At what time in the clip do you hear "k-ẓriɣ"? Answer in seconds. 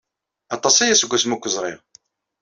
1.39-1.79